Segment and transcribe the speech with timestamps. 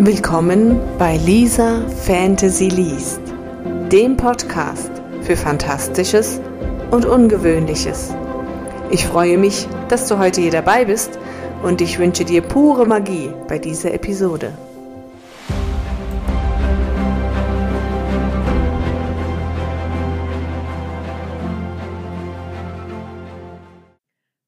[0.00, 3.20] Willkommen bei Lisa Fantasy Liest,
[3.90, 4.92] dem Podcast
[5.22, 6.40] für Fantastisches
[6.92, 8.14] und Ungewöhnliches.
[8.92, 11.18] Ich freue mich, dass du heute hier dabei bist
[11.64, 14.56] und ich wünsche dir pure Magie bei dieser Episode.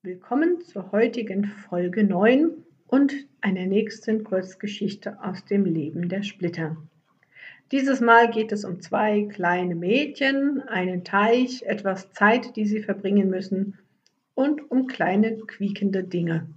[0.05, 2.53] Willkommen zur heutigen Folge 9
[2.91, 6.77] und einer nächsten Kurzgeschichte aus dem Leben der Splitter.
[7.71, 13.30] Dieses Mal geht es um zwei kleine Mädchen, einen Teich, etwas Zeit, die sie verbringen
[13.30, 13.79] müssen
[14.35, 16.49] und um kleine quiekende Dinge.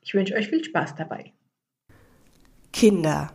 [0.00, 1.32] Ich wünsche euch viel Spaß dabei.
[2.72, 3.32] Kinder.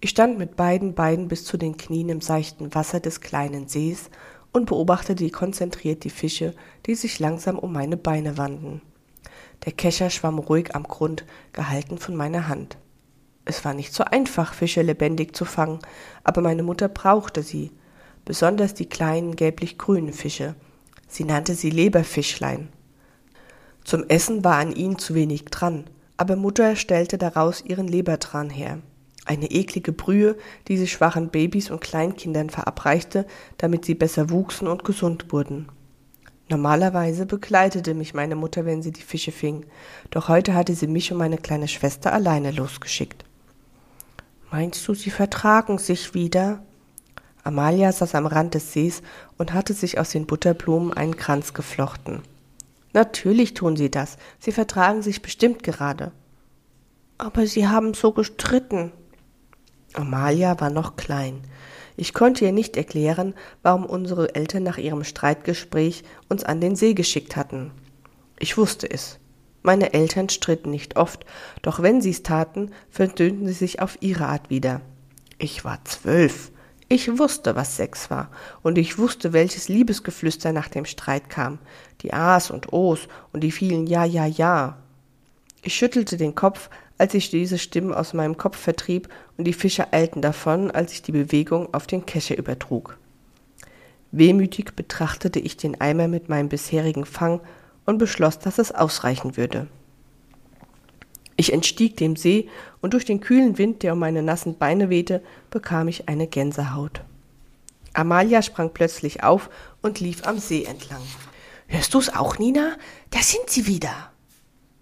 [0.00, 4.10] Ich stand mit beiden Beinen bis zu den Knien im seichten Wasser des kleinen Sees
[4.52, 6.54] und beobachtete konzentriert die Fische,
[6.86, 8.82] die sich langsam um meine Beine wanden.
[9.64, 12.78] Der Kescher schwamm ruhig am Grund, gehalten von meiner Hand.
[13.44, 15.80] Es war nicht so einfach, Fische lebendig zu fangen,
[16.24, 17.70] aber meine Mutter brauchte sie,
[18.24, 20.54] besonders die kleinen gelblich-grünen Fische.
[21.08, 22.68] Sie nannte sie Leberfischlein.
[23.84, 25.84] Zum Essen war an ihnen zu wenig dran,
[26.16, 28.78] aber Mutter stellte daraus ihren Lebertran her.
[29.24, 30.36] Eine eklige Brühe,
[30.68, 33.26] die sie schwachen Babys und Kleinkindern verabreichte,
[33.58, 35.68] damit sie besser wuchsen und gesund wurden.
[36.50, 39.66] Normalerweise begleitete mich meine Mutter, wenn sie die Fische fing,
[40.10, 43.24] doch heute hatte sie mich und meine kleine Schwester alleine losgeschickt.
[44.50, 46.60] Meinst du, sie vertragen sich wieder?
[47.44, 49.00] Amalia saß am Rand des Sees
[49.38, 52.22] und hatte sich aus den Butterblumen einen Kranz geflochten.
[52.92, 56.10] Natürlich tun sie das, sie vertragen sich bestimmt gerade.
[57.16, 58.90] Aber sie haben so gestritten.
[59.92, 61.42] Amalia war noch klein.
[62.00, 66.94] Ich konnte ihr nicht erklären, warum unsere Eltern nach ihrem Streitgespräch uns an den See
[66.94, 67.72] geschickt hatten.
[68.38, 69.18] Ich wusste es.
[69.60, 71.26] Meine Eltern stritten nicht oft,
[71.60, 74.80] doch wenn sie's taten, versöhnten sie sich auf ihre Art wieder.
[75.36, 76.52] Ich war zwölf.
[76.88, 78.30] Ich wusste, was Sex war,
[78.62, 81.58] und ich wusste, welches Liebesgeflüster nach dem Streit kam,
[82.00, 84.78] die A's und O's und die vielen Ja, ja, ja.
[85.60, 86.70] Ich schüttelte den Kopf,
[87.00, 91.00] als ich diese Stimmen aus meinem Kopf vertrieb, und die Fische eilten davon, als ich
[91.00, 92.98] die Bewegung auf den Kescher übertrug.
[94.12, 97.40] Wehmütig betrachtete ich den Eimer mit meinem bisherigen Fang
[97.86, 99.66] und beschloss, dass es ausreichen würde.
[101.36, 102.50] Ich entstieg dem See,
[102.82, 107.00] und durch den kühlen Wind, der um meine nassen Beine wehte, bekam ich eine Gänsehaut.
[107.94, 109.48] Amalia sprang plötzlich auf
[109.80, 111.00] und lief am See entlang.
[111.66, 112.76] Hörst du's auch, Nina?
[113.08, 114.09] Da sind sie wieder.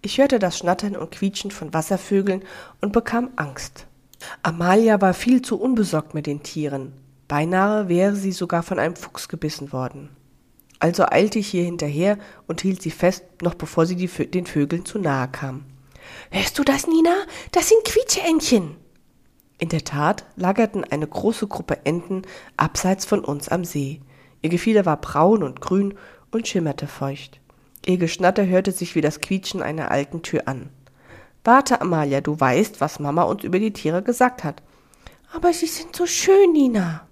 [0.01, 2.43] Ich hörte das Schnattern und Quietschen von Wasservögeln
[2.79, 3.85] und bekam Angst.
[4.43, 6.93] Amalia war viel zu unbesorgt mit den Tieren.
[7.27, 10.09] Beinahe wäre sie sogar von einem Fuchs gebissen worden.
[10.79, 12.17] Also eilte ich hier hinterher
[12.47, 15.65] und hielt sie fest, noch bevor sie die, den Vögeln zu nahe kam.
[16.31, 17.13] Hörst du das, Nina?
[17.51, 18.77] Das sind Quietscheentchen.
[19.57, 22.21] In der Tat lagerten eine große Gruppe Enten
[22.55, 23.99] abseits von uns am See.
[24.41, 25.95] Ihr Gefieder war braun und grün
[26.31, 27.41] und schimmerte feucht.
[27.85, 30.69] Ihr Geschnatter hörte sich wie das Quietschen einer alten Tür an.
[31.43, 34.61] Warte, Amalia, du weißt, was Mama uns über die Tiere gesagt hat.
[35.33, 37.07] Aber sie sind so schön, Nina.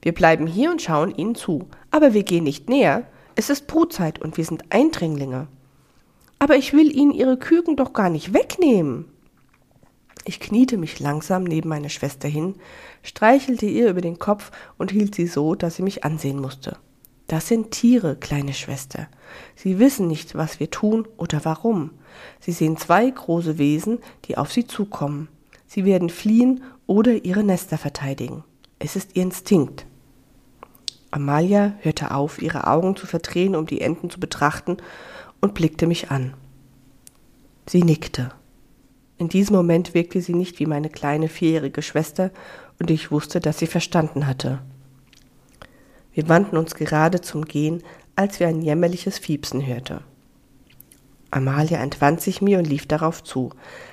[0.00, 1.68] Wir bleiben hier und schauen ihnen zu.
[1.90, 3.06] Aber wir gehen nicht näher.
[3.34, 5.48] Es ist Brutzeit und wir sind Eindringlinge.
[6.38, 9.06] Aber ich will ihnen ihre Küken doch gar nicht wegnehmen.
[10.24, 12.54] Ich kniete mich langsam neben meine Schwester hin,
[13.02, 16.76] streichelte ihr über den Kopf und hielt sie so, dass sie mich ansehen musste.
[17.32, 19.08] Das sind Tiere, kleine Schwester.
[19.56, 21.92] Sie wissen nicht, was wir tun oder warum.
[22.40, 25.28] Sie sehen zwei große Wesen, die auf sie zukommen.
[25.66, 28.44] Sie werden fliehen oder ihre Nester verteidigen.
[28.78, 29.86] Es ist ihr Instinkt.
[31.10, 34.76] Amalia hörte auf, ihre Augen zu verdrehen, um die Enten zu betrachten,
[35.40, 36.34] und blickte mich an.
[37.66, 38.32] Sie nickte.
[39.16, 42.30] In diesem Moment wirkte sie nicht wie meine kleine vierjährige Schwester,
[42.78, 44.60] und ich wusste, dass sie verstanden hatte.
[46.12, 47.82] Wir wandten uns gerade zum Gehen,
[48.16, 50.02] als wir ein jämmerliches Fiepsen hörte.
[51.30, 53.50] Amalia entwand sich mir und lief darauf zu.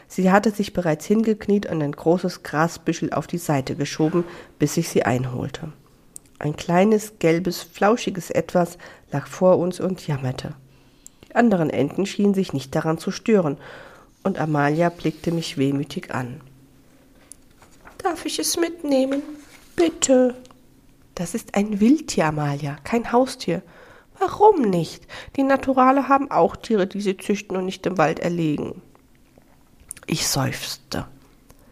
[0.10, 4.26] Sie hatte sich bereits hingekniet und ein großes Grasbüschel auf die Seite geschoben,
[4.60, 5.72] bis ich sie einholte.
[6.38, 8.78] Ein kleines, gelbes, flauschiges Etwas
[9.12, 10.54] lag vor uns und jammerte.
[11.28, 13.58] Die anderen Enten schienen sich nicht daran zu stören,
[14.24, 16.42] und Amalia blickte mich wehmütig an.
[18.00, 19.22] Darf ich es mitnehmen?
[19.78, 20.36] Bitte,
[21.20, 23.62] das ist ein Wildtier, Amalia, kein Haustier.
[24.20, 25.06] Warum nicht?
[25.36, 28.82] Die Naturale haben auch Tiere, die sie züchten und nicht im Wald erlegen.
[30.08, 31.08] Ich seufzte.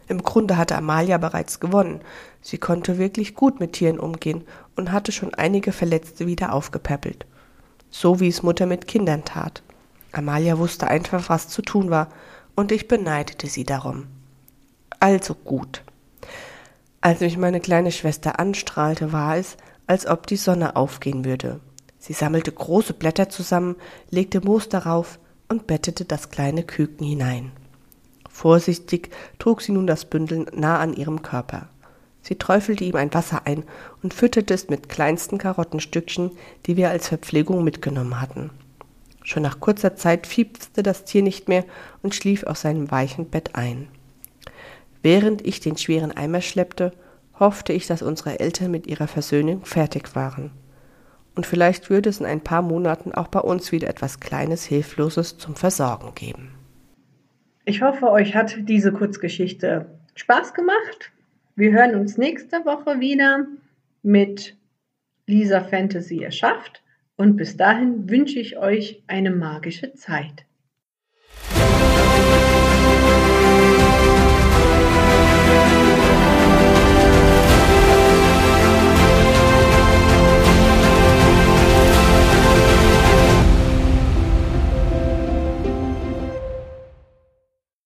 [0.10, 2.02] Im Grunde hatte Amalia bereits gewonnen.
[2.42, 4.44] Sie konnte wirklich gut mit Tieren umgehen
[4.76, 7.26] und hatte schon einige Verletzte wieder aufgepäppelt.
[7.90, 9.64] So wie es Mutter mit Kindern tat.
[10.12, 12.10] Amalia wusste einfach, was zu tun war,
[12.58, 14.08] und ich beneidete sie darum.
[15.00, 15.84] Also gut.
[17.08, 19.56] Als mich meine kleine Schwester anstrahlte, war es,
[19.86, 21.62] als ob die Sonne aufgehen würde.
[21.98, 23.78] Sie sammelte große Blätter zusammen,
[24.10, 25.18] legte Moos darauf
[25.48, 27.54] und bettete das kleine Küken hinein.
[28.30, 29.10] Vorsichtig
[29.40, 31.70] trug sie nun das Bündel nah an ihrem Körper.
[32.24, 33.64] Sie träufelte ihm ein Wasser ein
[34.04, 36.32] und fütterte es mit kleinsten Karottenstückchen,
[36.66, 38.50] die wir als Verpflegung mitgenommen hatten.
[39.24, 41.64] Schon nach kurzer Zeit fiepste das Tier nicht mehr
[42.04, 43.88] und schlief auf seinem weichen Bett ein.
[45.02, 46.92] Während ich den schweren Eimer schleppte,
[47.40, 50.52] hoffte ich, dass unsere Eltern mit ihrer Versöhnung fertig waren.
[51.36, 55.38] Und vielleicht würde es in ein paar Monaten auch bei uns wieder etwas Kleines, Hilfloses
[55.38, 56.56] zum Versorgen geben.
[57.66, 59.86] Ich hoffe, euch hat diese Kurzgeschichte
[60.16, 61.12] Spaß gemacht.
[61.56, 63.46] Wir hören uns nächste Woche wieder
[64.02, 64.58] mit
[65.28, 66.82] Lisa Fantasy erschafft.
[67.18, 70.46] Und bis dahin wünsche ich euch eine magische Zeit.